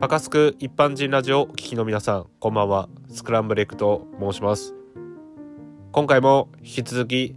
[0.00, 2.88] パカスク一般人ラジオお聞きの皆さんこんばんは。
[3.10, 4.72] スクランブルエクと申します。
[5.90, 7.34] 今回も引き続き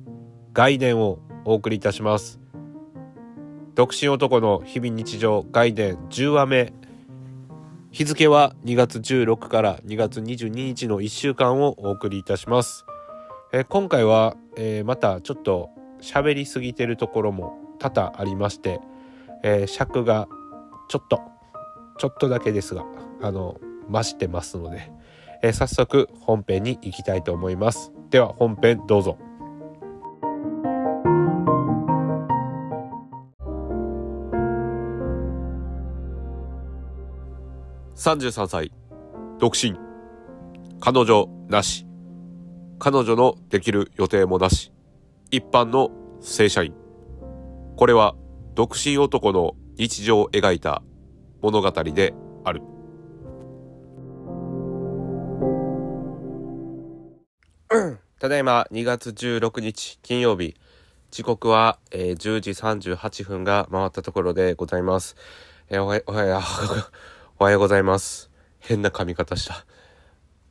[0.54, 2.39] 概念をお送りいたします。
[3.74, 6.71] 独身男の日々日常概念10話目。
[7.89, 12.86] 日付は2月16から2月22日の1週間をお送りいたします。
[13.54, 18.80] え今回は、えー、またちょっと喋りすぎてるところも多々ありまして、
[19.41, 20.28] えー、尺が
[20.89, 21.31] ちょっと
[22.01, 22.83] ちょっとだけですが
[23.21, 24.92] あの増してますので、
[25.43, 27.92] えー、早速本編に行きたいと思います。
[28.09, 29.19] では本編どうぞ。
[37.95, 38.72] 33歳
[39.38, 39.78] 独身。
[40.80, 41.86] 彼女なし。
[42.80, 44.73] 彼女のできる予定もなし。
[45.30, 46.73] 一般の正社員。
[47.75, 48.16] これは
[48.56, 50.81] 独身男の日常を描いた
[51.41, 52.61] 物語である
[58.20, 60.56] ただいま2月16日金曜日
[61.11, 65.17] 時刻は、えー、10時38分が回ったところでございます。
[65.70, 66.39] えー、おはよう、おはよう、
[67.39, 68.31] おはようございます。
[68.59, 69.66] 変な髪型した。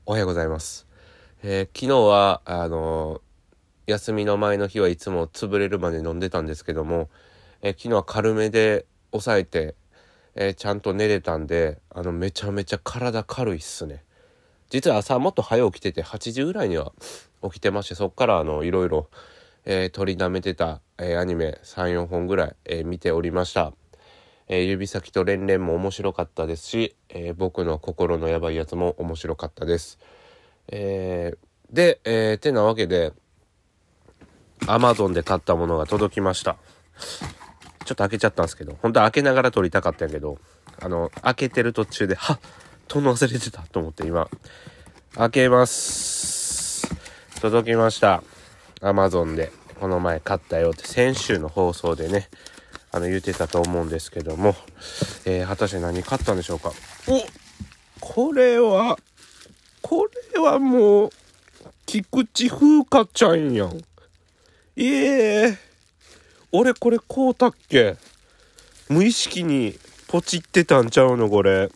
[0.05, 0.87] おはようございます。
[1.43, 3.23] えー、昨日は、あの
[3.87, 7.09] 休みの前の日はいつも潰れるまで飲んでたんですけども、
[7.63, 9.75] え昨日は軽めで抑えて、
[10.35, 14.05] えちゃんと寝れたんで、あの、めちゃめちゃ体軽いっすね。
[14.71, 16.93] 実は朝もっと早起きてて、8時ぐらいには
[17.43, 19.09] 起きてまして、そっからあの、いろいろ、
[19.65, 23.73] えー、取りだめてた、えー、アニメ3、4本ぐらい、えー、見ておりました。
[24.53, 30.01] え指先と連々も面白かったですし、え僕の心のやばいやつも面白かったです。
[30.67, 31.35] え
[31.71, 33.13] で、え、てなわけで、
[34.67, 36.57] アマゾンで買ったものが届きました。
[37.85, 40.39] ちょっと開けちゃったんですけど、本当は開けながら撮りたかったんやけど、
[40.81, 42.41] あの、開けてる途中で、はっ
[42.91, 44.29] 撮るの忘れてたと思って今、
[45.15, 46.89] 開けます。
[47.41, 48.25] 届きました。
[48.81, 52.29] アマゾンで、この前買ったよって、先週の放送でね、
[52.91, 54.57] あの、言ってたと思うんですけども、
[55.25, 56.73] えー、果たして何買ったんでしょうか。
[57.07, 57.23] お
[58.01, 58.99] これは、
[59.83, 61.11] これはもう、
[61.87, 63.81] 菊池風花ちゃんやん。
[64.77, 65.57] ええー、
[66.53, 67.97] 俺これこうたっけ？
[68.89, 69.79] 無意識に
[70.09, 71.29] ポチってたんちゃうの？
[71.31, 71.71] これ。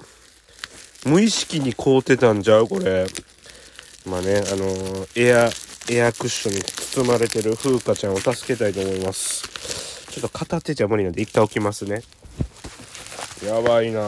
[1.07, 2.67] 無意識に買うてたんちゃう？
[2.67, 3.07] これ。
[4.07, 5.51] まあね、あのー、エア、
[5.91, 10.11] エアクッションに包まれてる風花ちゃんを助けたいと思います。
[10.11, 12.03] ちょっと片手じゃ無理なんで一回置きますね。
[13.47, 14.03] やばいな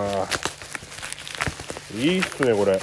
[1.95, 2.73] いいっすね、これ。
[2.73, 2.79] え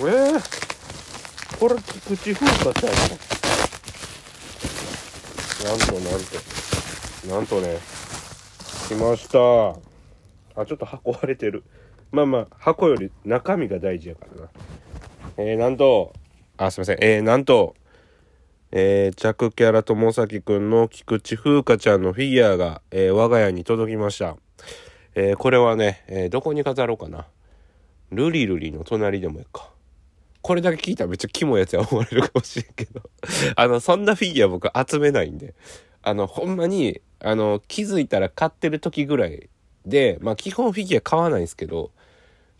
[0.00, 2.92] ー、これ、菊池風花ちゃん
[5.64, 6.63] なんとなんと。
[7.28, 7.78] なんとね、
[8.88, 9.38] 来ました。
[10.60, 11.64] あ、ちょっと箱割れてる。
[12.12, 14.48] まあまあ、箱より中身が大事やからな。
[15.38, 16.12] えー、なんと、
[16.58, 16.98] あ、すいません。
[17.00, 17.74] えー、なんと、
[18.72, 24.36] えー、着キャラ友崎くんの菊池風花ちゃんのフィギュアが、えー、我が家に届きました。
[25.14, 27.26] えー、これはね、えー、どこに飾ろうかな。
[28.10, 29.70] ルリルリの隣でもいいか。
[30.42, 33.00] これだけ聞いたらめっちゃキモいやつや思われるかもしれんけど
[33.56, 35.54] あの、そんなフィギュア僕集めないんで。
[36.02, 39.48] あの、ほんまに、あの、気づいたら買ってる時ぐらい
[39.86, 41.90] で、まあ基本フィギュア買わないんですけど、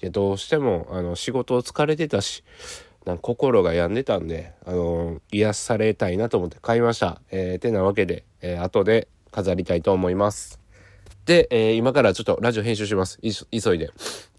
[0.03, 2.43] いや、どうしても、あの、仕事を疲れてたし、
[3.05, 7.21] なん心が病んでたんで、あの、癒されたいなと思って買いました。
[7.31, 10.59] えー、てなわけで、えー、後で飾りたいと思います。
[11.27, 13.19] で、えー、今からちょっとラジオ編集します。
[13.21, 13.91] 急いで。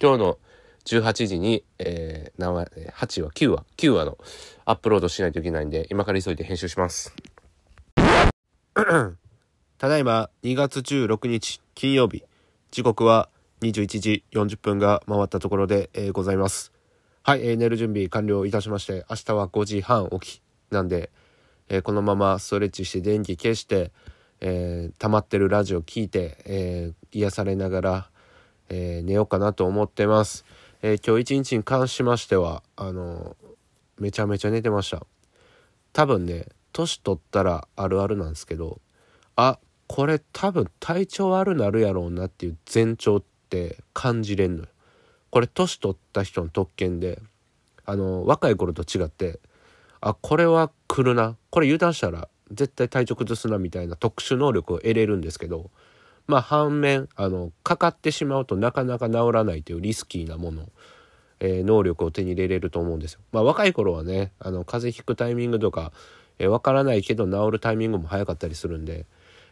[0.02, 0.38] 今日の
[0.86, 4.18] 18時に、えー、何話、8話、9話、9話の
[4.66, 7.16] アップロードしないといけないんで、今から急いで編集します。
[9.78, 12.24] ただいま2月16日金曜日、
[12.72, 13.28] 時刻は
[13.62, 16.72] 21時40分が回ったところで、えー、ございます。
[17.24, 20.42] はい、えー、寝る準備完了いたしまして、明日は5時半起き
[20.72, 21.10] なんで、
[21.68, 23.92] えー、このままストレッチして電気消して、
[24.40, 28.10] えー、溜まってるラジオ聞いて、えー、癒されながら、
[28.70, 30.46] えー、寝ようかなと思ってます。
[30.84, 33.36] えー、今日一日に関しましてはあの
[33.98, 35.06] めちゃめちゃ寝てました
[35.94, 38.80] 多分ね年取ったらあるあるなんですけど
[39.36, 44.70] あこれ多分体調悪なるやろうなっていう前兆って感じれんのよ
[45.30, 47.22] これ年取った人の特権で
[47.86, 49.40] あの若い頃と違って
[50.02, 55.70] あこれは来るなこれ油断したら絶対体調崩すなみたいな特殊能力を得れるんですけど
[56.28, 60.70] まあ反面あのかかってしまうとなかなか治らないというリスキーなもの、
[61.40, 63.20] えー、能力を手に入れれると思うんですよ。
[63.32, 65.92] まあ若い頃はねあの風邪ひくタイミングとか、
[66.40, 69.06] えー、分からないけど治るタイミングも早かったりするんで、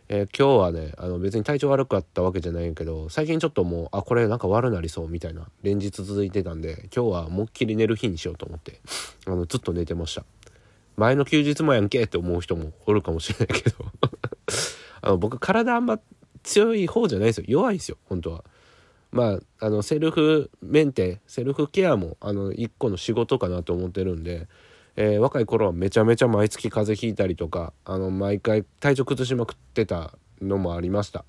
[0.09, 8.81] えー、今日はねあの別に体調悪かったわけじゃないんやけど最近ちょっともうあこれなんか悪なりそうみたいな連日続いてたんで今日は思いっきり寝る日にしようと思って
[9.25, 10.25] あのずっと寝てました。
[10.95, 13.77] 前の休日もやんけって思う人もおるかもしれないけど。
[15.01, 15.99] あの僕体あんま
[16.43, 17.45] 強い方じゃないですよ。
[17.47, 18.43] 弱いですよ本当は。
[19.11, 24.47] まああのセルフメンテセルフケアもあの一個の仕事かなと思ってるんで
[24.95, 31.25] えー、若い頃はめちゃめちゃ毎月風邪ひいたりとかあの毎回体調崩しまくってたのもありました。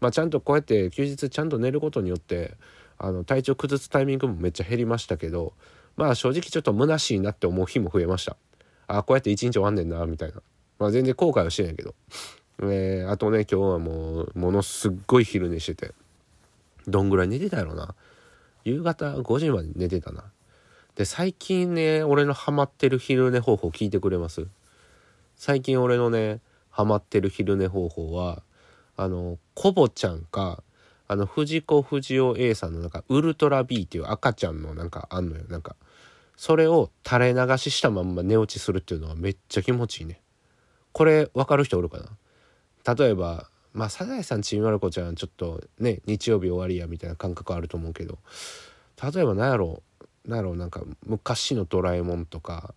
[0.00, 2.56] まあ、ちゃんとこうやって休日ちゃんと寝ることによって
[2.98, 5.54] あの体調崩すタイミングもめっちゃ減りましたけど
[5.96, 8.36] まあ正直ちょっと虚しいなって思う日も増えました。
[8.86, 10.40] あこうやって一日終わんねんなみたいな。
[10.78, 11.94] まあ全然後悔はしてないけど、
[12.62, 15.94] えー、あとね今日はもうものすっごい昼寝してて。
[16.86, 17.94] どんぐらい寝てたやろな。
[18.64, 20.24] 夕方5時まで寝てたな。
[20.98, 24.48] で、最近ね、俺のハマってる昼寝方法聞いてくれます？
[25.36, 26.40] 最近俺のね、
[26.70, 28.42] ハマってる昼寝方法は、
[28.96, 30.64] あの、コボちゃんか、
[31.06, 35.44] あの、藤子不二雄 A さんのなんか、ウルトラ B っていう赤ちゃんのなんかあんのよ。
[35.48, 35.76] なんか、
[36.36, 40.20] それを垂れ流ししたまんま寝落ちするっていうのはめっちゃ気持ちいいね。
[40.90, 41.98] これ分かる人おるか
[42.84, 42.94] な？
[42.96, 48.18] 例えば、まあ、サザエさんちびまる子ちゃんちょっとね、日曜日終わりやみたいな感覚あると思うけど、
[49.00, 49.82] 例えば何やろう、
[50.28, 52.74] なんろうなんか昔の「ドラえもん」とか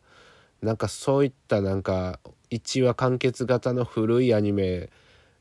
[0.62, 2.20] なんかそういったなんか
[2.50, 4.90] 1話完結型の古いアニメ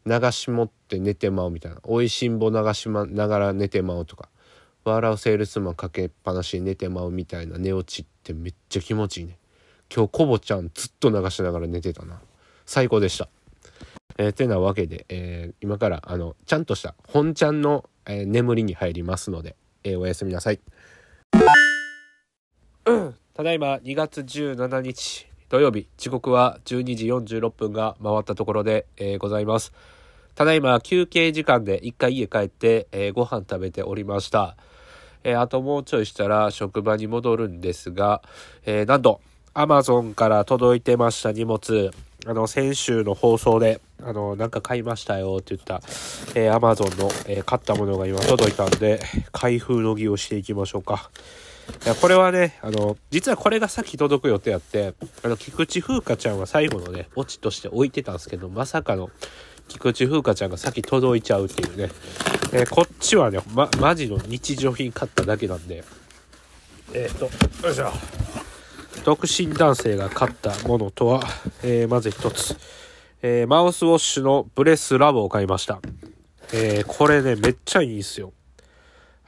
[0.07, 4.29] 流し持って寝てまうみたいな「おいしんぼ流しまながら寝てまう」とか
[4.85, 9.39] 「笑うセールスマンかけっぱなしに寝てまう」みたいな寝落ちってめっちゃ気持ちいいね。
[9.95, 12.21] 今日コボちゃんずっと流しながら寝てたな。
[12.65, 13.29] 最高でした。
[14.19, 20.61] えー、てなわけで、えー、今からあのちゃんとした本ちゃんの、えー、眠りに入りますので、えおやすみなさい。
[22.85, 29.73] ただいま2月17日土曜日時刻は12時46分が回ったところで、えー、ございます。
[30.35, 34.57] ただいま休憩時間で一回家帰って、えー、ご飯食べておりました、
[35.25, 38.23] えー、あともうちょいしたら職場に戻るんですが、
[38.65, 39.21] えー、なんと
[39.55, 41.91] Amazon から届いてました荷物。
[42.27, 45.81] あの先週の放送であのなんか買いましたよって言った、
[46.35, 49.01] えー、Amazon の、えー、買ったものが今届いたんで
[49.33, 51.11] 開封の儀をしていきましょうか。
[52.01, 59.11] これはね、あの、実はこれがさっき届く予定あって、あの、菊池風花ちゃんは最後のね、オチとして置いてたんですけど、まさかの、
[59.69, 61.91] 菊池風花ちゃんが先届いちゃうっていうね。
[62.53, 65.85] えー、こっちはね、ま、マジの日常品買っただけなんで、
[66.93, 67.93] えっ、ー、と、よいしょ。
[69.05, 71.23] 独身男性が買ったものとは、
[71.63, 72.57] えー、まず一つ、
[73.23, 75.81] えー、マウスウォッシュのブレスラボを買いました。
[76.53, 78.33] えー、これね、めっちゃいいんすよ。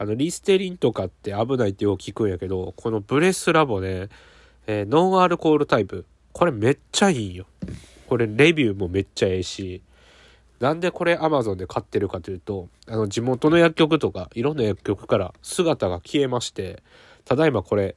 [0.03, 4.09] あの、リステリンとかって危ないってよく聞くんやけど、このブレスラボね、
[4.67, 6.07] えー、ノンアルコールタイプ。
[6.33, 7.47] これめっちゃいいよ。
[8.09, 9.81] これレビューもめっちゃええし、
[10.59, 16.83] なんでこれ Amazon で買ってるかというと、あの、地元の薬局とか、いろんな薬局から姿が消えまして、
[17.25, 17.95] ただいまこれ、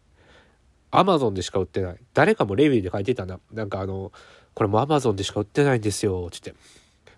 [0.92, 1.98] Amazon でしか売ってない。
[2.13, 3.40] 誰かもレビューで書いてたな。
[3.52, 4.12] なんかあの、
[4.54, 6.54] これも Amazon でしか売ってないんですよ、つって。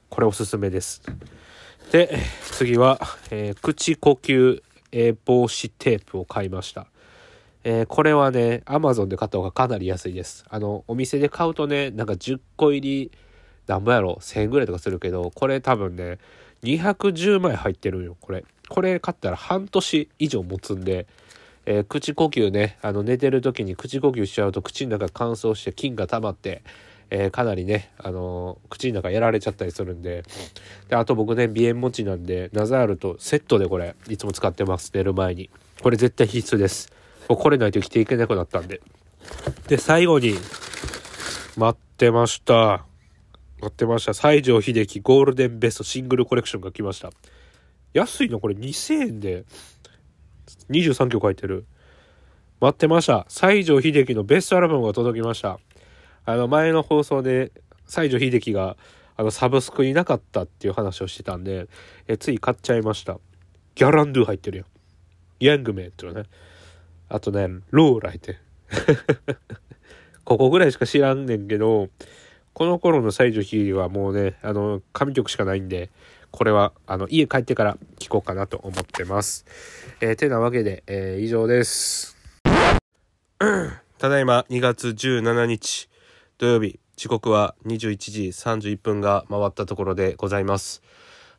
[0.09, 1.01] これおすすめです。
[1.91, 2.17] で、
[2.51, 2.99] 次は、
[3.31, 4.61] えー、口呼吸
[4.91, 6.87] えー、防止テープを買いました。
[7.63, 10.45] えー、これはね、Amazon で買った方がかなり安いです。
[10.49, 13.11] あの、お店で買うとね、なんか10個入り、
[13.67, 16.19] なんぼやろ、1000円ぐらいとかするけど、これ多分ね、
[16.63, 18.45] 210枚入ってるんよ、これ。
[18.69, 21.07] これ買ったら半年以上持つんで、
[21.65, 26.63] えー、口呼吸ね、あの寝てる時に口呼吸しちゃうと口の中乾燥して菌が溜まって、
[27.09, 30.23] えー、かなりね、あのー、口の中やられちゃったりするんで。
[30.89, 35.49] であと僕ね鼻炎持ちなんでナザールとセットでこれいつも使ってます寝る前に。
[35.81, 36.91] これ絶対必須です。
[37.29, 38.81] もうこれないと生きていけなくなったんで。
[39.67, 40.33] で最後に
[41.55, 42.85] 待ってました。
[43.59, 44.13] 待ってました。
[44.13, 47.09] 西城秀樹ゴールデンベストシングルコレクションが来ました。
[47.93, 48.39] 安いの？
[48.39, 49.45] これ2000円で。
[50.69, 51.65] 23曲入ってる。
[52.59, 53.25] 待ってました。
[53.29, 55.59] 西城秀樹のベストアルバムが届きました。
[56.27, 57.53] あの前の放送で
[57.85, 58.75] 西城秀樹が
[59.15, 61.69] あのサブスクになかったっていう話をしてたんで、
[62.05, 63.17] えつい買っちゃいました。
[63.75, 64.65] ギャランドゥ入ってるよ。
[65.39, 66.27] ヤングメンっていうのね。
[67.07, 68.39] あとね、ローラ入ってる。
[70.25, 71.87] ここぐらいしか知らんねんけど、
[72.53, 75.91] この頃の西城秀樹はもうね、あの、神曲しかないんで、
[76.31, 79.45] これは、あの、家帰ってから聴こうかなと思ってます。
[80.01, 82.17] えー、てなわけで、えー、以上です。
[83.97, 85.87] ただいま2月17日。
[86.39, 90.83] 土曜日時刻は21時31分が回ったところでございます。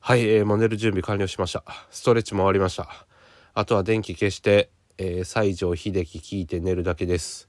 [0.00, 1.62] はい、えー、もう寝る準備完了しました。
[1.90, 3.06] ストレッチも終わりました。
[3.54, 7.48] あとは電気消して、えー、西城秀樹聞いて寝るだけです。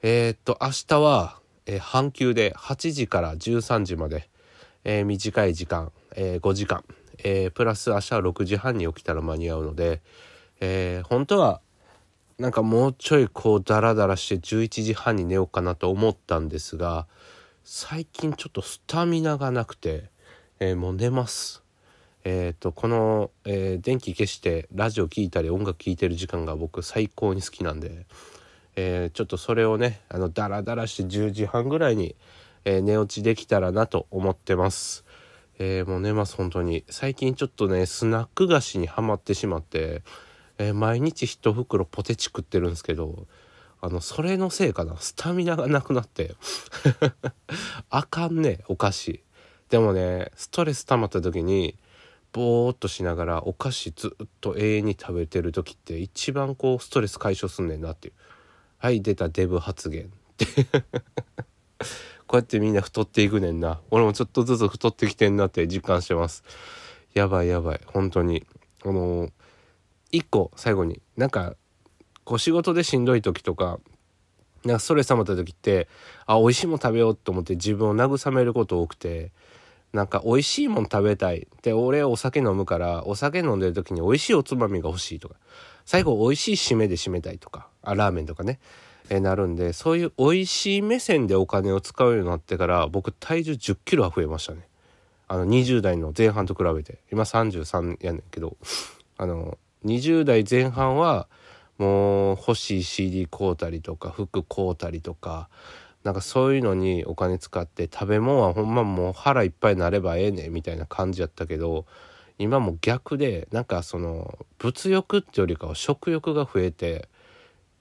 [0.00, 4.30] えー、っと明日は、えー、半休で8時から13時まで、
[4.84, 6.84] えー、短い時間、えー、5時間、
[7.24, 10.02] えー、プラス明日は6時半に起きたら間に合うので、
[10.60, 11.60] えー、本当は
[12.38, 17.06] なんかもうちょいこうダラダラして11時半に寝ようかなと思ったんですが
[17.64, 20.10] 最近ちょっとスタミナがなくて、
[20.60, 21.64] えー、もう寝ます。
[22.24, 28.06] えっ、ー、とこの、えー、電気消してラジオ聴いたり音楽聴いてる時間が僕最高に好きなんで、
[28.76, 32.14] えちょっとそれをねあのダラダラして10時半ぐらいに、
[32.64, 35.04] え寝落ちできたらなと思ってます。
[35.58, 40.02] えもう寝ます本当に最近ちょっとねスナック菓子にはまってしまって
[40.58, 43.26] えー、毎日1袋ポテチ食ってるんですけど
[43.80, 44.96] あのそれのせいかな。
[44.98, 46.34] スタミナがなくなって。
[47.90, 49.22] あかんねお菓子。
[49.68, 51.76] でもねストレス溜まった時に
[52.32, 58.14] ぼーっとしながらお菓子ずっと永遠に食べてる時って一番こうストレス解消すんねんなっていう。
[58.78, 60.06] はい出たデブ発言。
[60.06, 60.64] っ て
[62.26, 63.80] こうやってみんな太っていくねんな。
[63.90, 66.44] 俺もちょっとずつ太ってきてんなって実感してます。
[67.14, 68.46] やばいやばい本当に。
[68.84, 69.32] あのー
[70.16, 71.54] 一個最後になんか
[72.24, 73.78] こう仕事でしんどい時とか
[74.64, 75.88] なんかストレス溜まった時って
[76.26, 79.30] あ美味しいもん食べようと思って自分を慰めること多くて
[79.92, 85.36] なんか美味しいもん食べたいで俺お酒飲むからお酒飲んでる時に美味しいおつまみが欲しいとか
[85.84, 88.58] 最後美味しい締めで締めたいとかあラーメンとかね
[89.08, 94.66] えなるんでそういう美味しい目線でお金を使うようになってから僕体重1 0キロは増えましたね。
[95.28, 98.56] あの20代の前半と比べて今33やねんけど
[99.18, 101.28] あの20代前半は
[101.78, 105.48] もう欲しい CD 買うたりとか服買うたりとか
[106.04, 111.84] なんかそういうのにお金使って食べ物はほんまもう腹いっぱいになればええねみたいな感じやったけど
[112.38, 117.08] 今も逆でなんかその物欲ってよりかは食欲が増えて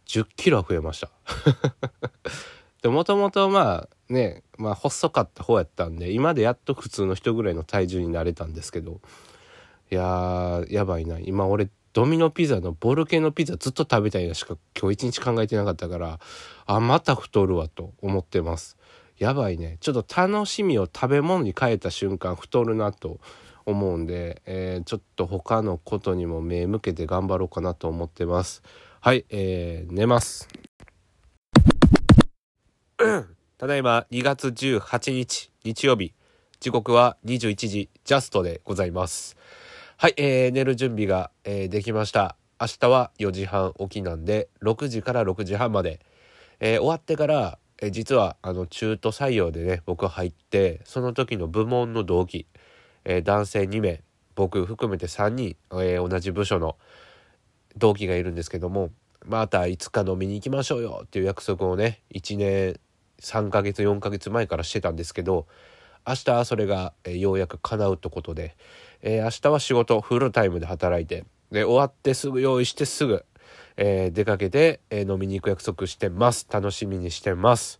[0.07, 1.09] 10キロは増えました。
[2.81, 9.01] でもともとまあねまあ細かった方やったんで今でやっと普通の人ぐらいの体重になれたんですけど
[9.91, 11.19] いやーやばいな。
[11.19, 16.19] 今俺ドミノピザのボルケのピザずっと食べたいなしか今日一日考えてなかったから
[16.65, 18.77] あまた太るわと思ってます。
[19.17, 19.77] やばいね。
[19.79, 23.21] ちょっと楽しみを食べ物に変えた瞬間太るなと
[23.65, 28.61] 思うんで、えー、ちょっと他のことにも目向けて頑張ろうかなと思ってます。
[28.99, 30.49] はい、えー、寝ます。
[33.57, 36.11] ただいま2月18日日曜日。
[36.59, 39.37] 時刻は21時ジャストでございます。
[39.97, 42.35] はい、えー、寝る準備が、えー、できました。
[42.59, 46.01] 明日は4時半起きなんで、6時から6時半まで。
[46.59, 52.45] えー、終わってから、えー、実は、あの、中途採用でね、僕入って、その時の部門の同期、
[53.05, 54.03] えー、男性2名、
[54.35, 56.75] 僕含めて3人、えー、同じ部署の
[57.77, 58.89] 同期がいるんですけども、
[59.25, 62.77] またいつか飲みに行きましょうよっていう約束をね、1年
[63.21, 65.47] 3ヶ月、4ヶ月前からしてたんですけど、
[66.05, 68.57] 明日それが、えー、ようやく叶うってことで、
[69.07, 73.23] えー、明日は仕事フルタイムで働いてで終わってすぐ用意してすぐ、
[73.77, 77.79] えー、出かけて、えー、飲みに行く約束してます楽しみにしてます、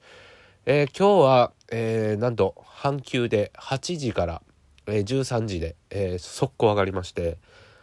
[0.67, 4.43] え、今日は、え、なんと半休で8時から、
[4.85, 7.39] え、13時で、え、速攻上がりまして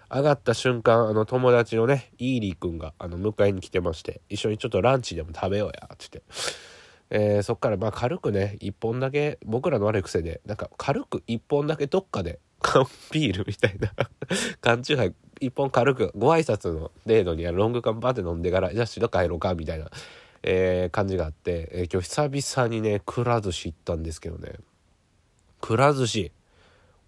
[0.08, 6.62] 上がった瞬間あの友達のねイーリー君があの迎えに来てまして一緒にちょっとランチでも食べようやって言って。
[7.14, 13.92] えー、そっからまあ軽くね1本だけ僕らの悪い癖でなんか軽く1本だけどっかで缶ビールみたいな。
[14.60, 19.90] 缶チューハイ一本軽くご挨拶の程度にロング缶バーって飲んでからじゃあ白帰ろうかみたいな、
[20.42, 24.52] えー、感じがあって、えー、今日久々にねくら寿司行ったんですけどね。
[25.60, 26.32] くら寿司。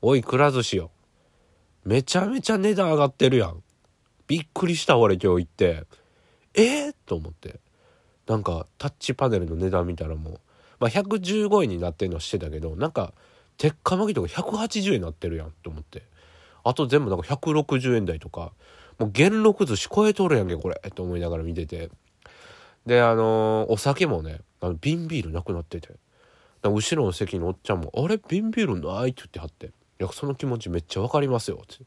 [0.03, 0.91] おいくら寿司よ。
[1.85, 3.63] めちゃめちゃ値段上がってるやん。
[4.27, 5.85] びっくりした俺今日行って。
[6.55, 7.61] えー、と思って。
[8.27, 10.41] なんかタッチパネルの値段見たらもう
[10.81, 13.13] まあ115円になってんのはしてたけどなんか
[13.59, 16.03] 鉄火巻きとか180円になってるやんって思って。
[16.65, 18.53] あと全部なんか160円台とか。
[18.99, 20.81] もう元禄寿司超えとるやんけこれ。
[20.87, 21.91] って思いながら見てて。
[22.87, 25.91] であのー、お酒もねあの瓶ビールなくなってて。
[26.71, 28.19] 後ろの席のおっちゃんも「あれ？
[28.29, 29.67] 瓶ビールない?」って言ってはって
[30.01, 31.85] 「いやその気持ちめっちゃ分かりますよ」って。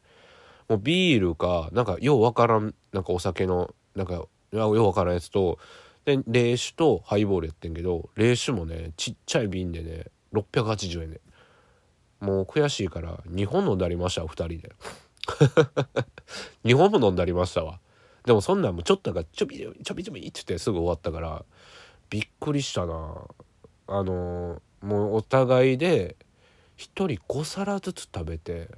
[0.69, 5.59] もうビールかなんかよう分からんなんかお酒のなんかよう分からんやつと
[6.05, 11.21] で冷酒とハイボールやってんけど冷酒もねちっちゃい瓶でね680円で。
[12.19, 14.71] もう悔しいから2本飲んでありました2人で。
[16.65, 17.79] 2本も飲んでありましたわ。
[18.25, 21.45] でもそんなんもちょっとがちょびちょびちょびちょびってってすぐ終わったから
[22.09, 23.23] びっくりしたな。
[23.89, 26.17] あのもうお互いで
[26.77, 28.69] 1人5皿ずつ食べて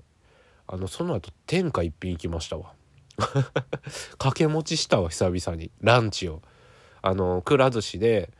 [0.68, 2.74] あのその後天下一品行きましたわ。
[3.18, 5.72] 掛け持ちしたわ久々に。
[5.82, 6.42] ランチを。
[7.02, 8.32] あのくら寿司で、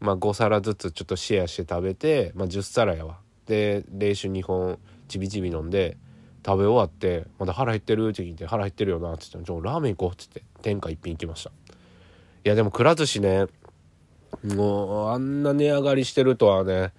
[0.00, 3.18] まあ、5皿ずつちょっとシェアして食べて、まあ、10皿やわ。
[3.46, 5.96] で冷酒2本ちびちび飲んで
[6.44, 11.50] 食べ終わって「まだ腹減ってる?」って聞いて「腹減ってるよな」って言って「ラーメン行こう」って言って天下一品行きました。
[11.50, 13.46] いやでもくら寿司ね
[14.44, 16.92] もうあんな値上がりしてるとはね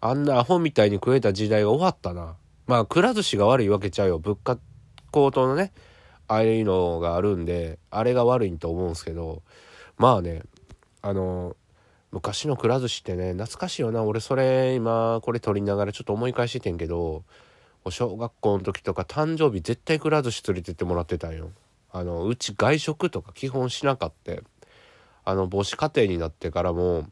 [0.00, 2.36] あんなアホみたいに食えた時代が終わったな。
[2.66, 4.18] まあくら寿司が悪いわけちゃうよ。
[4.18, 4.58] 物価
[5.10, 5.72] 高騰のね
[6.28, 9.42] ああいうのがあるんであれが悪いと思うんですけど
[9.98, 10.42] まあね
[11.02, 11.56] あの
[12.12, 14.04] 昔のくら寿司ってね懐かしいよな。
[14.04, 17.24] 俺それ今これ撮りながらちょっと思い返しててんけど
[17.88, 21.50] 小学校の時とか誕生日絶対くら寿司連れてってもらってたんよ。
[21.90, 24.32] あのうち外食とか基本しなかった。
[25.24, 27.06] あの母子家庭になってからも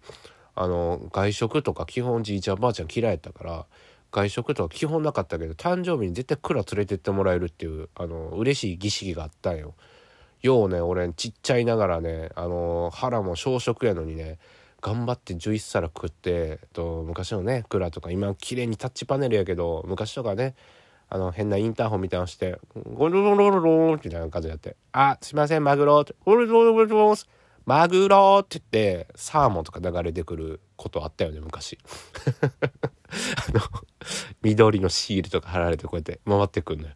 [0.54, 3.66] あの外食とか基本じいちゃんばあちゃん嫌いやったから
[4.11, 9.75] 外食とか基本なかったけど誕生日に絶対蔵連れてってもらえるっていうあの嬉しい儀式があったんよ。
[10.42, 14.38] ようね俺ちっちゃいながらねあの腹も小食やのにね
[14.81, 20.55] 頑張って11皿食ってと昔のね蔵とか今綺麗にタッチパネルやけど昔とかね
[21.09, 27.17] あの変なインターホンみたいなのしてゴロロロロロみたいな感じやって「あすいませんマグロ」って「ゴロロロロロ
[27.67, 31.79] マグロ」って言ってサーモンとか流れてくることあったよね昔
[32.31, 33.61] あの
[34.43, 36.95] 緑のシールとか貼られてこうやって回ってくんのよ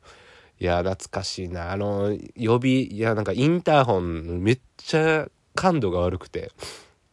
[0.61, 6.53] いや懐かしいなあの予備いやなんかインターホンめっちゃ感度が悪くて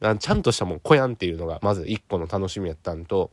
[0.01, 3.29] ちゃんとしたもんこやんっていうのがまず一個の楽しみやったんと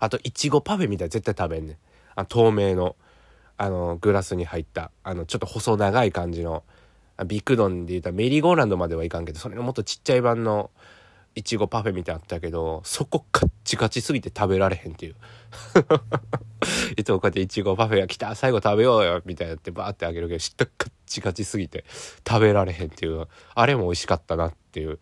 [0.00, 1.76] あといちごパフェみたい絶対食べんねん。
[2.16, 2.96] あ透明の
[3.58, 6.62] あのグラスに入ったあのちょっと細長い感じの
[7.26, 10.70] ビッグドンで言ったらメリーゴーランドまではいかんけどそれのもっとちっちゃい版の
[11.34, 15.14] いちごパフェみたいなあったけどそこカッチカチすぎて食べられへんっていう。
[16.96, 21.84] いつもこうやっていちごパフェが来た最後食べようよみたいなってバーってあげるけど下カッチカチすぎて
[22.26, 24.98] 食べられへんっていうあれも美味しかったなっていう。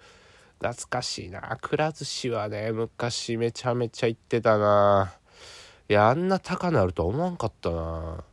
[0.61, 1.59] 懐かしいな。
[1.61, 5.15] くら寿司はね昔めちゃめちゃ行ってたな。
[5.89, 8.25] いやあんな高なるとは思わんかったな。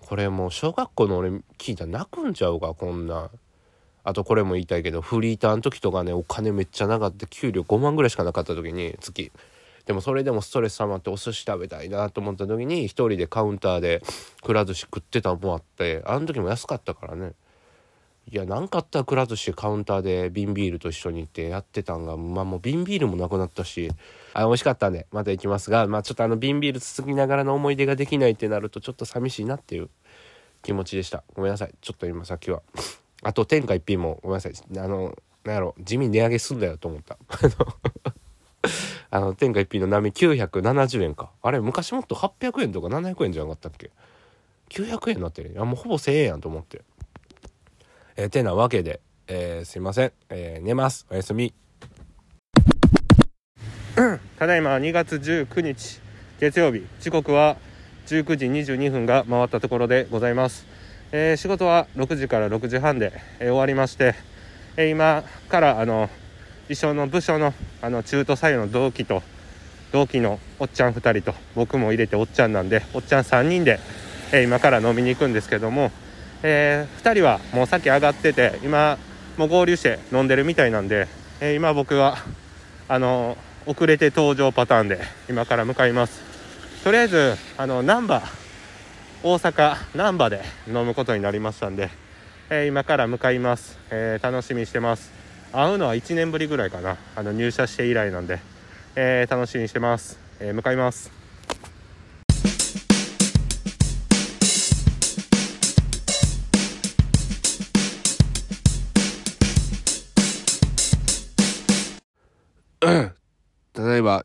[0.00, 3.30] これもう小学校の俺聞いたら泣くんちゃうかこんな。
[4.04, 7.26] あとこれも言いたいけどフリーターの時とかねお金めっちゃなかった。
[7.26, 9.32] 給料5万ぐらいしかなかった時に月。
[9.84, 14.02] でもそれでもストレス溜まってお寿司食べたいなと思った時に一人でカウンターで
[14.42, 17.34] くら寿司食ってたのもあってあの時も安かったからね。
[18.28, 23.90] いや何かあったらくら寿司カウンターで瓶ビールと一緒に行ってやってたんがまあもう瓶ビールもなくなったし
[24.34, 29.90] あ美味しかったんでまた行きますがまあちょっとあの瓶ビール続きながらの思い出ができないってなるとちょっと寂しいなっていう
[30.62, 31.22] 気持ちでした。
[31.34, 31.74] ごめんなさい。
[31.80, 32.62] ちょっと今さっきは。
[33.22, 34.52] あと天下一品もごめんなさい。
[34.76, 37.16] あのなんやろ地味値上げすんだよと思った。
[39.10, 41.30] あの天下一品の波970円か。
[41.42, 43.92] あれ昔もっと800円とか700円じゃなかったっけ
[44.70, 45.52] ？900円になってる。
[45.52, 46.82] いやもうほぼ1000円やんと思って。
[48.18, 51.06] えー、てなわけで、えー、すいません、えー、寝ます。
[51.10, 51.52] おやすみ。
[54.38, 56.00] ただいま2月19日
[56.40, 56.86] 月曜日。
[57.00, 57.56] 時刻は
[58.06, 60.66] 19時22分が回ったところでございます、
[61.12, 64.14] えー、仕事は6時から6時半で、えー、終わりまして、
[64.76, 66.08] えー、今からあの
[66.68, 67.52] 一緒の部署の
[67.82, 69.22] あの中途採用の同期と
[69.92, 73.78] 同期のおっちゃん2人と僕も入れておっちゃんなんでおっちゃん3人で、
[74.32, 75.90] え今から飲みに行くんですけども
[76.48, 78.98] えー、2人はもうさっき上がってて今
[79.36, 81.08] もう合流して飲んでるみたいなんで、
[81.40, 82.18] えー、今僕は
[82.86, 86.22] あの遅れて登場パターンで今から向かいます。
[86.84, 88.22] とりあえずあの難波
[89.24, 91.90] 大阪難波で飲むことになりましたんで、
[92.48, 95.10] えー、今から向かいます、え楽しみにしてます。
[95.52, 96.96] 会うのは1年ぶりぐらいかな。
[97.16, 98.38] あの入社して以来なんで、
[98.94, 101.25] え楽しみにしてます、え向かいます。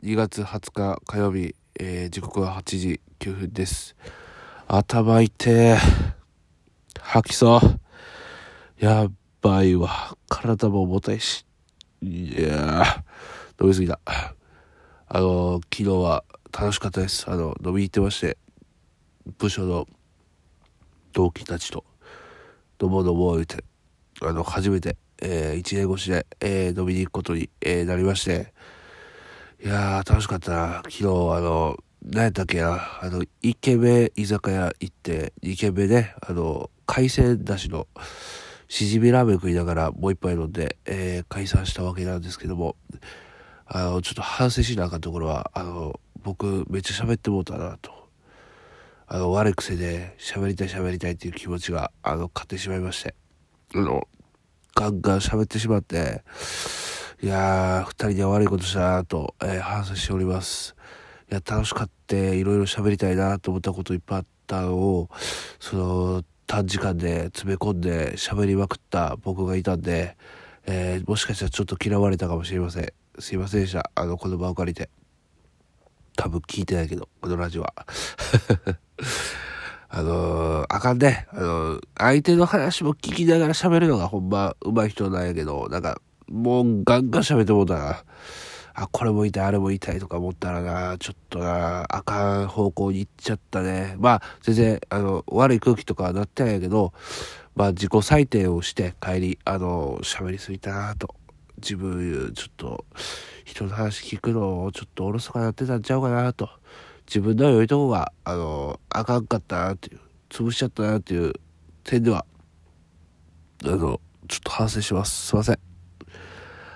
[0.04, 3.96] 2月20日火曜日、えー、時刻は8時9分です。
[4.68, 5.78] 頭痛え。
[7.00, 7.80] 吐きそう。
[8.84, 9.06] や
[9.44, 10.18] ばいわ。
[10.28, 11.46] 体も重たいし。
[12.02, 14.00] いやー飲みすぎた。
[15.08, 17.30] あの、昨日は楽しかったです。
[17.30, 18.40] あの、飲み行ってまして、
[19.38, 19.86] 部署の
[21.14, 21.86] 同期たちと、
[22.80, 23.64] どうもどう言うて、
[24.24, 28.52] あの、初めて、えー、1年越しで、えー、飲みに行くことに、えー、なりまして、
[29.64, 30.76] いやー、楽しかったな。
[30.86, 31.08] 昨日、あ
[31.40, 37.88] の、何やったっけな、あの、一軒目居酒屋行って、二軒目ね、あの、海鮮だしの、
[38.68, 42.76] しじみラーメン食いながらもう一杯飲んで、えー、解散したわけなんですけども、
[43.68, 47.92] あの、ちょっと反省しなあかんところは、あの、僕、めっちゃ喋ってもうたなと。
[49.06, 53.14] あの、悪い癖で喋りたい喋りたいっていう気持ちが、あの、勝ってしまいまして。
[53.76, 54.08] あの、
[54.74, 56.24] ガンガン喋ってしまって、
[57.24, 60.76] いやー、二人で悪いことしたなと、えー、反省しております。
[61.32, 65.10] いや、楽しかって、いろいろ喋りたいなと思ったこといっぱいあっったのを、
[65.60, 70.18] その、短時間で詰め込んで喋りまくった僕がいたんで、
[70.66, 72.92] えー、もしかしたらちょっと嫌われたかもしれません。
[73.20, 73.90] すいませんでした。
[73.96, 74.90] あの、この場を借りて。
[76.18, 77.74] 多分聞いてないけど、このラジオは。
[79.94, 81.28] あのー、あかんね。
[81.32, 88.04] あのー、相手の話も聞きながら喋るのがほんま上手い人なんやけど、なんか、もうガンガン喋ってもうたな。
[88.74, 93.96] あ、これも痛い、あれも痛いとか思ったらな、ちょっとな、あかん方向に行っちゃったね。
[94.00, 96.94] まあ、全然、あの、悪い空気とかはなってないけど、
[97.56, 101.16] まあ、自己採点をして帰り、あの、喋りすぎたなと。
[101.58, 102.86] 自分、ちょっと、
[103.44, 106.50] 人の話聞くのをちょっとおろそかになってたんちゃうかなと。
[107.08, 111.34] 自分の良いとこが、あの、あかんかったなっていう、潰しちゃったなっていう
[111.84, 112.26] 点では、
[113.66, 115.28] あの、ちょっと反省します。
[115.28, 115.71] すいません。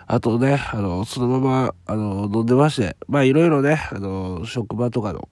[0.08, 5.30] あとね、あの、そのまま、あの、飲んでまして、まあいろいろね、あの、職場とかの、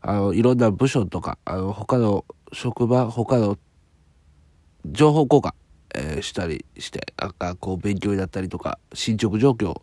[0.00, 3.58] あの、いろんな部署とか、あの、他の職場、他の
[4.86, 5.52] 情報交換、
[5.94, 9.82] えー、したりして、なんかこう勉強になったりとか、進捗状況を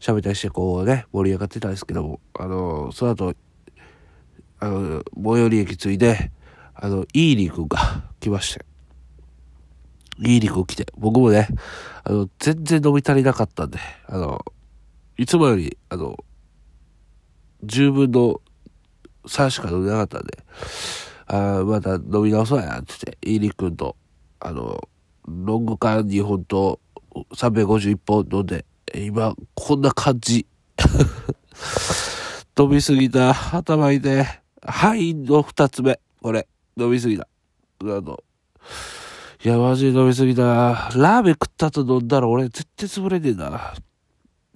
[0.00, 3.34] 喋ったりして、こうね、盛り上がってたんですけども、あの、その後、
[4.58, 6.30] あの、最寄り駅着いで、
[6.74, 8.64] あの、いいリー君が 来まして、
[10.18, 11.48] いい肉来て、僕もね、
[12.04, 14.44] あの、全然飲み足りなかったんで、あの、
[15.16, 16.16] いつもより、あの、
[17.62, 18.40] 十分の
[19.26, 20.38] 3しか飲んでなかったんで、
[21.26, 23.96] あまた飲み直そうや、つって、いい肉と、
[24.40, 24.88] あの、
[25.26, 26.80] ロング缶2本と
[27.34, 30.46] 351本飲んで、今、こんな感じ。
[32.58, 34.26] 飲みすぎた、頭痛い。
[34.64, 35.98] はいの2つ目。
[36.20, 36.46] これ、
[36.76, 37.26] 飲みすぎた。
[37.80, 38.22] あの、
[39.44, 40.90] いや、マジで飲みすぎたな。
[40.94, 43.74] ラーメン食った後飲んだら俺絶対潰れねえな。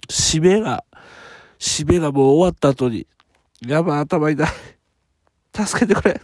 [0.07, 0.85] 締めが、
[1.59, 3.05] 締めがもう終わった後に、
[3.65, 4.47] やばい頭痛い。
[5.65, 6.21] 助けてくれ。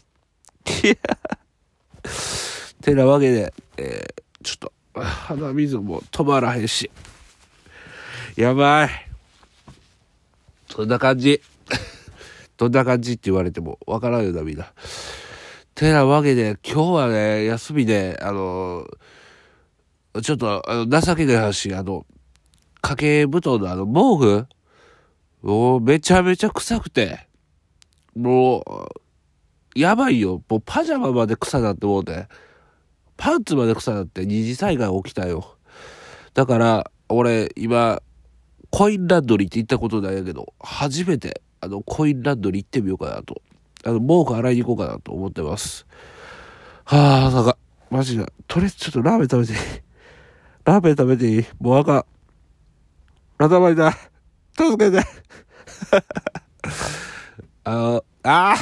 [0.84, 0.96] いや。
[2.82, 6.90] てなわけで、えー、ちょっと、鼻水も止まらへんし。
[8.38, 8.90] やばい。
[10.70, 11.42] そんな感じ。
[12.56, 14.72] どんな感じって言われてもわからんよな、みんな。
[15.76, 18.88] てなわけで、今日はね、休みで、あの、
[20.22, 22.06] ちょっと、あの、情けない話、あの、
[22.76, 24.48] 掛け布団のあの、毛布
[25.42, 27.28] もうめちゃめちゃ臭くて、
[28.16, 28.92] も
[29.76, 30.44] う、やばいよ。
[30.48, 32.28] もうパジャマまで臭なって思うて、
[33.18, 35.58] パンツまで臭なって二次災害起きたよ。
[36.36, 38.02] だから、俺、今、
[38.70, 43.42] コインランドリーって行ったことないやけど、初めて、あの、コインランドリー行ってみようかなと。
[43.86, 45.86] あの、毛布洗いに行こうかなと思ってます。
[46.86, 47.58] はあ、なんか、
[47.90, 49.60] マジで、とりあえずちょっとラーメン食べていい？
[50.66, 51.46] ラーメン食べていい？
[51.60, 52.06] もうあかん。
[53.38, 53.94] 頭痛い。
[54.56, 55.04] 助けて。
[57.66, 58.58] あの、ああ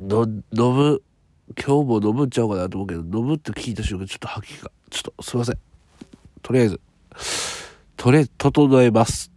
[0.00, 1.02] の、飲む、
[1.56, 5.58] 今日も飲むんちゃうかなと思うけど、飲むって聞いた瞬間、ちょっと吐き気が、ちょっと、すいません。
[6.42, 6.80] とりあえず、
[7.96, 9.30] とりあえず、整えます。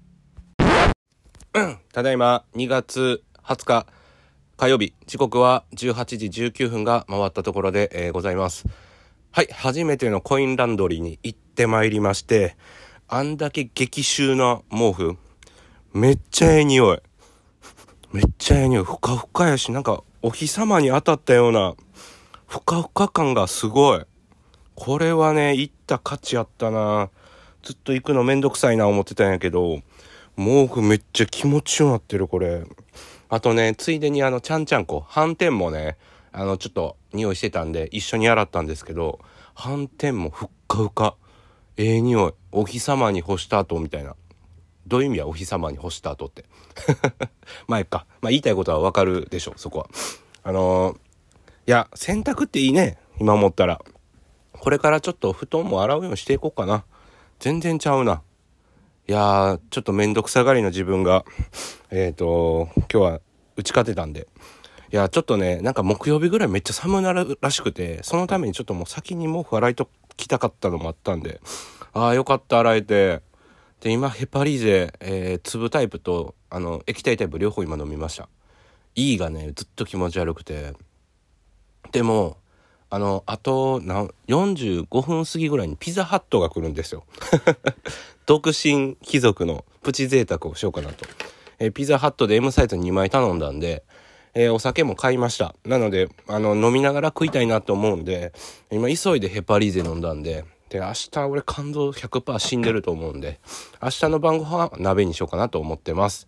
[1.93, 3.87] ただいま、2月20日、
[4.59, 8.65] 火曜日、時刻は18時19分が回ったところで、えー、ございます。
[9.31, 12.57] はい、初めてのコインランドリーに行ってまいりまして、
[13.07, 15.17] あんだけ激臭な毛布、
[15.93, 16.99] めっちゃええ匂い。
[18.11, 18.83] めっちゃええ匂い。
[18.83, 21.75] ふかふかやし、なんかお日様に当たったような、
[22.45, 24.01] ふかふか感がすごい。
[24.75, 27.11] これはね、行った価値あったな
[27.63, 29.79] ずっと行くのめんどくさいな思ってたんやけど、
[30.35, 32.65] 毛布めっちゃ気持ちよなってる、これ。
[33.29, 35.97] あとね、ついでにあの、ちゃんちゃんこ、斑点もね、
[36.31, 39.19] あの、ちょっと匂いしてたんで、一緒に洗ったんですけど、
[39.55, 41.15] 斑点もふっかふか。
[41.77, 42.33] ええー、匂い。
[42.51, 44.15] お日様に干した後みたいな。
[44.87, 46.45] どういう意味はお日様に干した後って。
[47.67, 48.07] まあ、いっか。
[48.21, 49.89] まあ、言いたいことはわかるでしょ、そこは。
[50.43, 50.99] あのー、い
[51.67, 52.97] や、洗濯っていいね。
[53.19, 53.79] 今思ったら。
[54.53, 56.83] これからちょっと布団も洗うようにしていこうかな。
[57.39, 58.23] 全然ちゃうな。
[59.09, 61.25] いやー、ちょっとめんどくさがりの自分が、
[61.89, 63.21] えっ、ー、と、今日は
[63.55, 64.27] 打ち勝てたんで。
[64.93, 71.41] いや、ちょっとね、なんか木曜日ぐらいめっちゃ寒なるらしくて、そのためにちょっともう先に毛布洗いときたかったのもあったんで、
[71.91, 73.21] ああ、よかった洗えて。
[73.81, 78.29] で、今、ヘパリーゼ、えー、粒タイプと、あの、液体タイプ両方今飲みました。
[78.93, 80.73] E がね、ずっと気持ち悪くて。
[81.91, 82.37] でも、
[82.91, 87.05] あの、あと、45分過ぎぐらいにピザハットが来るんですよ。
[88.29, 91.03] 独身貴族のプチ贅沢をしようかなと。
[91.57, 93.83] えー、ピザハットで M サイズ2枚頼んだんで、
[94.35, 95.55] えー、お酒も買いました。
[95.65, 98.31] なので、あの、飲みながら食いたいなと思うんで、
[98.69, 103.39] 今急いでヘパリーゼ飲んだんで、で、明日俺肝臓100%死んでると思うんで、
[103.81, 106.27] 明日の晩ご飯は鍋にしようかなと思ってます。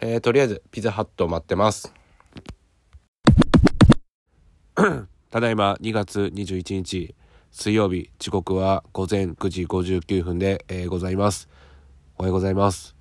[0.00, 1.94] えー、とりあえず、ピザハット待ってます。
[5.30, 7.14] ただいま2月21日
[7.60, 11.48] 水曜日時刻は午前9時59分で、えーございます。
[12.16, 12.94] おはようございます、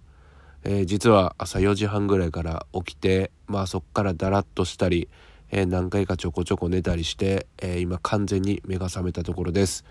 [0.63, 5.10] えー実は朝4時半ぐらいから起きてまあそっからだらっとしたり、
[5.52, 9.86] えー何回かちょこちょこ寝たりして、え今完全に目が覚めたところです。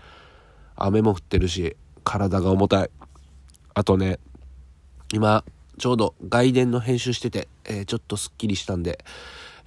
[0.75, 2.89] 雨も降ってるし体が重たい。
[3.73, 4.19] あとね
[5.13, 5.45] 今
[5.77, 8.99] ちょうど外伝の編集してて、えちょっとすっきりしたんで、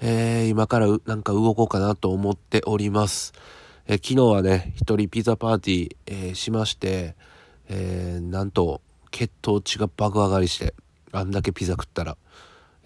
[0.03, 3.33] え今からなんか動こうかなと思っております。
[3.93, 7.17] え昨日はね、一人ピザパーティー、えーしまして、
[7.69, 10.75] えーなんと血糖値が爆上がりして、
[11.11, 12.17] あんだけピザ食ったら。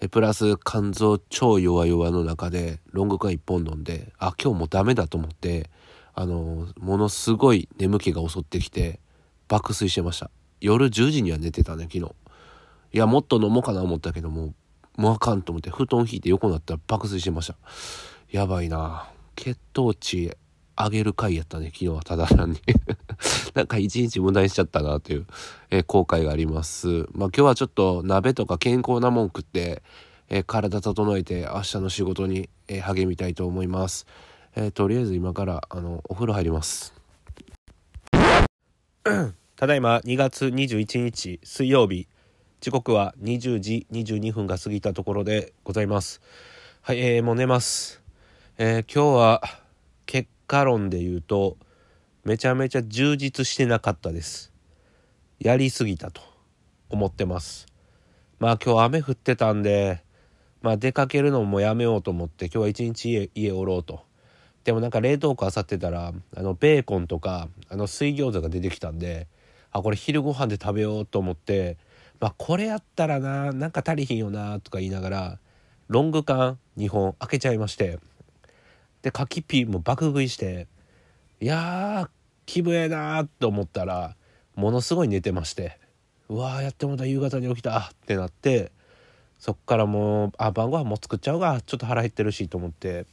[0.01, 5.69] えプラス肝臓超弱々の中でロング缶一本飲んで、あ、今日もうダメだと思って、
[6.15, 8.99] あのものすごい眠気が襲ってきて、
[9.47, 10.31] 爆睡してました。
[10.59, 12.15] 夜10時には寝てたね、昨日。
[12.93, 14.55] いや、もっと飲もうかな思ったけども、
[14.95, 17.57] もうあかんと思って、布団引いて横になったら爆睡してました。
[18.31, 20.35] やばいな血糖値
[20.77, 22.59] 上げる回やったね、昨日はただ単に。
[23.55, 25.25] なんか一日無駄にしちゃったなという、
[25.69, 26.87] えー後悔があります。
[26.87, 29.81] まあ今日はちょっと鍋とか健康なもん食って、
[30.29, 34.05] えー体整えて明日の仕事に、えー励みたいと思います。
[34.55, 36.93] えーとりあえず今から、あの、お風呂入ります。
[39.55, 42.07] ただいま2月21日水曜日
[42.59, 46.21] 時刻は20時22分が過ぎたところでございます
[46.81, 48.01] はい、えー、もう寝ます
[48.57, 49.64] えー今日は
[50.47, 51.57] 果論で言うと
[52.23, 54.51] めちゃめちゃ充実してなかったです。
[55.39, 56.21] やりすぎたと
[56.89, 57.67] 思ってます。
[58.39, 60.03] まあ今日雨降ってたんで
[60.61, 64.01] まあ出かけるのもやめようと思って今日は一日家家おろうと。
[64.63, 69.27] でもなんか冷凍庫あさってたらあのベーコンとかあの水餃子が出てきたんで
[69.71, 71.77] あこれ昼ご飯で食べようと思って
[72.19, 75.39] まあこれやったらななんか足りひんよなとか言いながら
[75.87, 77.99] ロング缶2本開けちゃいまして
[79.05, 80.67] で柿ピーも爆食いして
[81.39, 82.09] いやー
[82.47, 84.15] 気分ええなーと思ったら
[84.55, 85.77] ものすごい寝てまして
[86.27, 88.71] うわーやってもた夕方に起きたってなって
[89.37, 93.05] そっからもうあ晩ご飯も作っちゃうかちょっと腹減ってるしと思って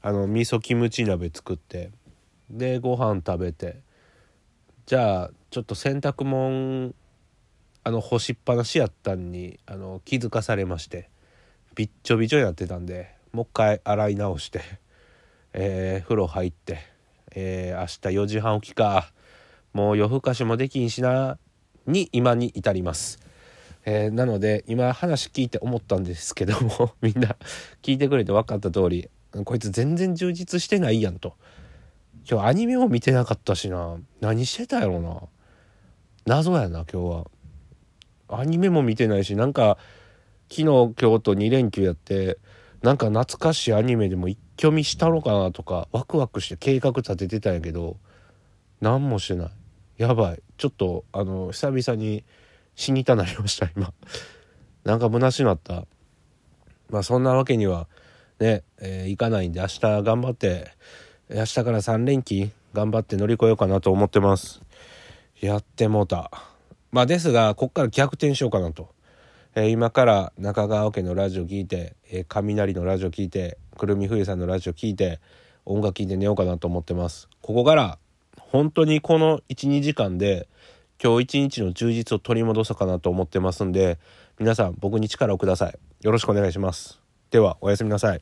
[0.00, 1.90] あの味噌キムチ鍋作って
[2.48, 3.80] でご飯食べて
[4.86, 6.92] じゃあちょっと洗濯物
[7.82, 11.10] あの干しっぱなしやったんにあの気づかされまして
[11.74, 14.60] びっちょびちょになってたんでもう一回洗い直して、
[15.52, 16.78] えー風呂入って、
[17.34, 19.12] えー明日4時半起きか。
[19.72, 21.38] もう夜更かしもできんしな。
[21.86, 23.18] に今に至ります。
[23.84, 27.36] えーなので今話聞いて思ったんですけども みんな
[27.82, 29.08] 聞いてくれて分かった通り
[29.44, 31.34] こいつ全然充実してないやんと。
[32.30, 33.96] 今日アニメも見てなかったしな。
[34.20, 35.22] 何してたやろな。
[36.26, 37.30] 謎やな今日は。
[38.28, 39.78] アニメも見てないしなんか
[40.48, 42.38] 昨日今日と2連休やって
[42.82, 47.96] なんか懐かしいアニメでも一挙見したのかなとかワクワクして計画立ててたんやけど
[48.82, 49.50] 何もしてない。
[49.96, 50.42] やばい。
[50.58, 52.24] ちょっとあの久々に
[52.74, 53.92] 死にたなりました今。
[54.84, 55.86] なんか虚しなった。
[56.90, 57.88] まあそんなわけには
[58.38, 60.72] ね、えーいかないんで明日頑張って
[61.30, 64.60] 明日から3連勤頑張って乗り越えようかなと思ってます。
[65.40, 66.30] やってもうた。
[66.90, 68.90] まあですがこっから逆転しようかなと、
[69.54, 75.20] えー今から中川家のラジオ聞いて、えー雷のラジオ聞いてくるみふゆさんのラジオ聞いて
[75.64, 77.30] 音楽聞いて寝ようかなと思ってます。
[77.40, 77.98] ここから
[78.38, 80.48] 本当にこの12時間で
[81.02, 83.98] 今日一日の充実を取り戻そうかなと思ってますんで
[84.38, 85.78] 皆さん僕に力をください。
[86.02, 87.00] よろしくお願いします。
[87.30, 88.20] ではおやすみなさい。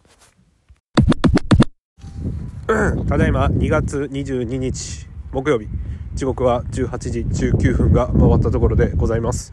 [2.69, 5.67] うんただいま2月22日木曜日。
[6.19, 9.53] 時刻は18時19分が回ったところでございます。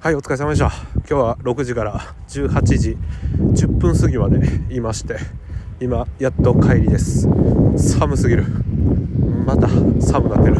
[0.00, 0.70] はいお疲れ様でした。
[0.96, 2.98] 今日は6時から18時
[3.38, 5.16] 10分過ぎまでいまして
[5.80, 7.26] 今やっと帰りです。
[7.78, 8.44] 寒すぎる。
[9.46, 10.56] また寒くなってる。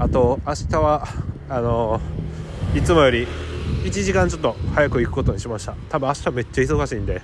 [0.00, 1.08] あと明日は
[1.48, 1.98] あの
[2.76, 3.26] いつもより
[3.84, 5.74] 1時間ちょっと早く行くことにしました。
[5.88, 7.22] 多分明日めっちゃ忙しいんで、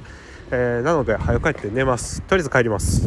[0.50, 2.22] えーなので早く帰って寝ます。
[2.22, 3.06] とりあえず帰ります。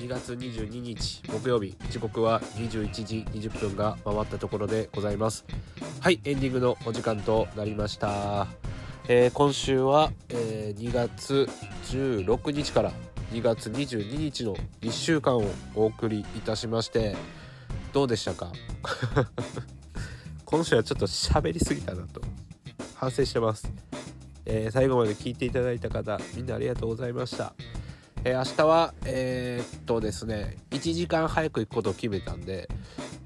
[0.00, 1.76] 2月22日木曜日。
[1.90, 5.44] 時刻は21時20分が回ったところでございます。
[6.00, 8.46] はいエンディングのお時間となりました、
[9.08, 11.48] えー今週は、えー2月
[11.90, 12.92] 16日から
[13.32, 17.16] 2月22日の1週間をお送りいたしまして
[17.92, 18.50] どうでしたか？
[20.46, 22.22] 今週はちょっと喋りすぎたなと
[22.94, 23.70] 反省してます、
[24.46, 27.52] えー最後まで聞いていただいた方みんなありがとうございました。
[28.22, 32.68] えー明日はえーっとですね1時間早く行くことを決めたんで、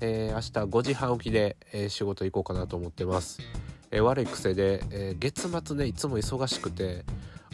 [0.00, 3.40] えー明日5時半起きで、え仕事行こうかなと思ってます、
[3.90, 7.04] え悪い癖で、え月末ねいつも忙しくて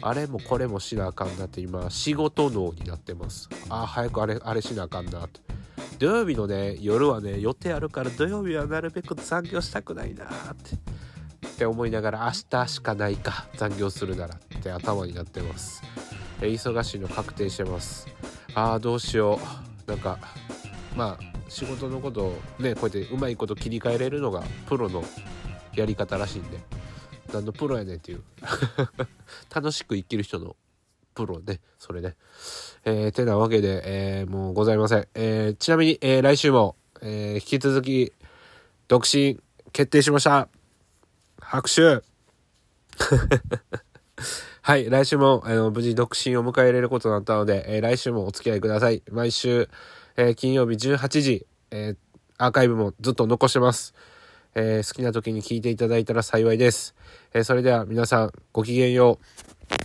[0.01, 3.49] あれもこれもしなあかんなって今仕事脳になってます。
[3.69, 5.39] あー早くあれあれしなあかんなって。
[5.97, 10.75] 土曜日のね夜はね予定あるから土曜日はなるべく残業したくないなって。
[11.47, 15.83] って思いながら明日しかないか残業するならって頭になってます、
[16.47, 18.07] 忙しいの確定してます。
[18.53, 19.39] あーどうしよ
[19.87, 19.89] う。
[19.89, 20.17] なんか
[20.95, 25.03] まあ仕事のことをねこうやってうまいこと切り替えれるのがプロの
[25.75, 26.59] やり方らしいんで。
[27.33, 28.23] 何のプロやねんっていう。
[29.53, 30.55] 楽しく生きる人の
[31.15, 31.61] プロね。
[31.79, 32.15] それね。
[32.83, 38.11] えー、てなわけで、えーもうございません、えーちなみに、えー来週も、えー引き続き
[38.87, 39.39] 独身
[39.71, 40.49] 決定しました。
[41.39, 42.01] 拍手。
[44.63, 49.01] はい、来週も、あの、無事独身を迎え入れることになったので、えー来週もお付き合いください。
[49.11, 49.67] 毎週、
[50.17, 51.97] えー金曜日18時、えー
[52.37, 53.95] アーカイブもずっと残してます。
[54.53, 56.93] え好きな時に聞いていただいたら幸いです。
[57.33, 59.80] えそれでは皆さん、ごきげんよう。